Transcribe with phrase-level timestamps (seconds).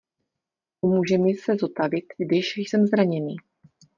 [0.79, 3.35] Pomůže mi se zotavit, když jsem zraněný.